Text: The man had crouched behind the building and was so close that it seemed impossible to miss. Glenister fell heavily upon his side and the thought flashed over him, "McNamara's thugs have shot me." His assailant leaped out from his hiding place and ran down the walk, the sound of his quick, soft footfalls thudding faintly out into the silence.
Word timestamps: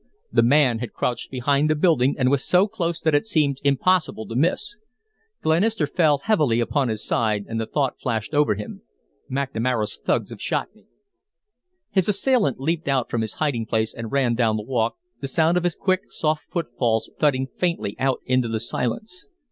The 0.31 0.41
man 0.41 0.79
had 0.79 0.93
crouched 0.93 1.29
behind 1.29 1.69
the 1.69 1.75
building 1.75 2.15
and 2.17 2.31
was 2.31 2.43
so 2.43 2.67
close 2.67 2.99
that 3.01 3.13
it 3.13 3.27
seemed 3.27 3.59
impossible 3.63 4.25
to 4.25 4.35
miss. 4.35 4.77
Glenister 5.43 5.85
fell 5.85 6.17
heavily 6.23 6.59
upon 6.59 6.87
his 6.89 7.05
side 7.05 7.45
and 7.47 7.61
the 7.61 7.67
thought 7.67 7.99
flashed 7.99 8.33
over 8.33 8.55
him, 8.55 8.81
"McNamara's 9.31 9.99
thugs 10.03 10.31
have 10.31 10.41
shot 10.41 10.73
me." 10.73 10.87
His 11.91 12.09
assailant 12.09 12.59
leaped 12.59 12.87
out 12.87 13.11
from 13.11 13.21
his 13.21 13.33
hiding 13.33 13.67
place 13.67 13.93
and 13.93 14.11
ran 14.11 14.33
down 14.33 14.57
the 14.57 14.63
walk, 14.63 14.95
the 15.19 15.27
sound 15.27 15.55
of 15.55 15.63
his 15.63 15.75
quick, 15.75 16.05
soft 16.11 16.45
footfalls 16.51 17.11
thudding 17.19 17.45
faintly 17.55 17.95
out 17.99 18.21
into 18.25 18.47
the 18.47 18.59
silence. 18.59 19.27